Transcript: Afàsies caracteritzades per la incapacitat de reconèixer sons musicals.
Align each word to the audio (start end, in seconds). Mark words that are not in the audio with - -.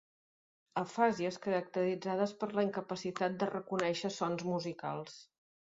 Afàsies 0.81 1.37
caracteritzades 1.43 2.33
per 2.41 2.49
la 2.61 2.67
incapacitat 2.69 3.39
de 3.45 3.53
reconèixer 3.55 4.17
sons 4.21 4.47
musicals. 4.53 5.25